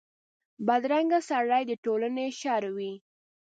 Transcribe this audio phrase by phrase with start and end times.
[0.65, 2.93] بدرنګه سړي د ټولنې شر وي